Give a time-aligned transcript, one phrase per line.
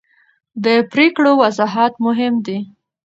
[0.63, 2.59] د پرېکړو وضاحت مهم دی